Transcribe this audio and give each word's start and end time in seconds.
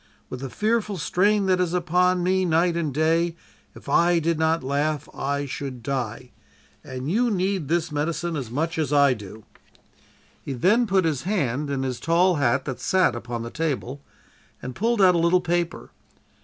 With 0.31 0.39
the 0.39 0.49
fearful 0.49 0.97
strain 0.97 1.45
that 1.45 1.59
is 1.61 1.75
upon 1.75 2.23
me 2.23 2.43
night 2.43 2.75
and 2.75 2.91
day, 2.91 3.35
if 3.75 3.87
I 3.87 4.17
did 4.17 4.39
not 4.39 4.63
laugh 4.63 5.07
I 5.13 5.45
should 5.45 5.83
die, 5.83 6.31
and 6.83 7.07
you 7.11 7.29
need 7.29 7.67
this 7.67 7.91
medicine 7.91 8.35
as 8.35 8.49
much 8.49 8.79
as 8.79 8.91
I 8.91 9.13
do.' 9.13 9.43
"He 10.41 10.53
then 10.53 10.87
put 10.87 11.05
his 11.05 11.21
hand 11.21 11.69
in 11.69 11.83
his 11.83 11.99
tall 11.99 12.37
hat 12.37 12.65
that 12.65 12.79
sat 12.79 13.15
upon 13.15 13.43
the 13.43 13.51
table, 13.51 14.01
and 14.59 14.73
pulled 14.73 15.03
out 15.03 15.13
a 15.13 15.19
little 15.19 15.39
paper. 15.39 15.91